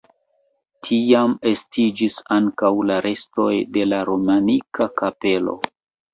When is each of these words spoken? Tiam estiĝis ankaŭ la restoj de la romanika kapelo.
Tiam 0.85 1.35
estiĝis 1.51 2.17
ankaŭ 2.37 2.73
la 2.93 2.97
restoj 3.07 3.53
de 3.77 3.85
la 3.93 4.01
romanika 4.11 4.91
kapelo. 5.05 5.57